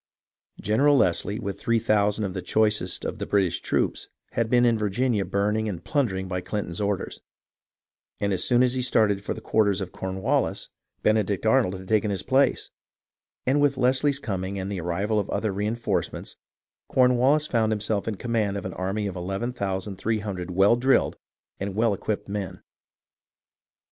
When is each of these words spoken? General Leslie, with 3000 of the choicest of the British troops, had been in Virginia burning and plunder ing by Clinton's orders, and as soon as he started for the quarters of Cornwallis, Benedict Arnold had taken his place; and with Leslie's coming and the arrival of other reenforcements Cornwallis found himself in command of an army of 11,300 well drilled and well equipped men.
General 0.59 0.97
Leslie, 0.97 1.37
with 1.37 1.59
3000 1.61 2.23
of 2.25 2.33
the 2.33 2.41
choicest 2.41 3.05
of 3.05 3.19
the 3.19 3.25
British 3.27 3.59
troops, 3.59 4.07
had 4.31 4.49
been 4.49 4.65
in 4.65 4.75
Virginia 4.75 5.23
burning 5.23 5.69
and 5.69 5.83
plunder 5.83 6.15
ing 6.15 6.27
by 6.27 6.41
Clinton's 6.41 6.81
orders, 6.81 7.19
and 8.19 8.33
as 8.33 8.43
soon 8.43 8.63
as 8.63 8.73
he 8.73 8.81
started 8.81 9.23
for 9.23 9.35
the 9.35 9.41
quarters 9.41 9.79
of 9.79 9.91
Cornwallis, 9.91 10.69
Benedict 11.03 11.45
Arnold 11.45 11.75
had 11.75 11.87
taken 11.87 12.09
his 12.09 12.23
place; 12.23 12.71
and 13.45 13.61
with 13.61 13.77
Leslie's 13.77 14.17
coming 14.17 14.57
and 14.57 14.71
the 14.71 14.81
arrival 14.81 15.19
of 15.19 15.29
other 15.29 15.51
reenforcements 15.51 16.35
Cornwallis 16.87 17.45
found 17.45 17.71
himself 17.71 18.07
in 18.07 18.15
command 18.15 18.57
of 18.57 18.65
an 18.65 18.73
army 18.73 19.05
of 19.05 19.15
11,300 19.15 20.49
well 20.49 20.75
drilled 20.77 21.15
and 21.59 21.75
well 21.75 21.93
equipped 21.93 22.27
men. 22.27 22.63